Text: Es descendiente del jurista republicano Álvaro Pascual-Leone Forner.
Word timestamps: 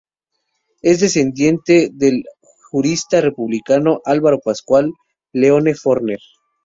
Es 0.81 0.99
descendiente 0.99 1.89
del 1.93 2.23
jurista 2.71 3.21
republicano 3.21 4.01
Álvaro 4.03 4.39
Pascual-Leone 4.43 5.75
Forner. 5.75 6.17